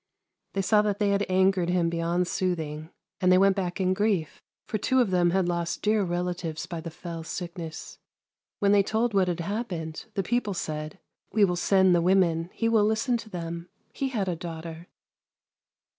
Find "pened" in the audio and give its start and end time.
9.69-10.05